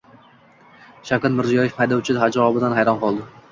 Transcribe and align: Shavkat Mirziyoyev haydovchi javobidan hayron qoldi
Shavkat 1.09 1.35
Mirziyoyev 1.35 1.77
haydovchi 1.83 2.19
javobidan 2.39 2.77
hayron 2.81 3.01
qoldi 3.07 3.33